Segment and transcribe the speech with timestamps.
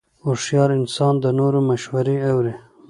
[0.23, 2.53] هوښیار انسان د نورو مشورې اوري.